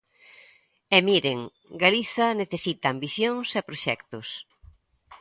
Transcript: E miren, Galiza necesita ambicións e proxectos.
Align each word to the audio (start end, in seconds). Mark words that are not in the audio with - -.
E 0.95 0.99
miren, 1.07 1.39
Galiza 1.83 2.27
necesita 2.41 2.85
ambicións 2.89 3.49
e 3.59 3.61
proxectos. 3.69 4.27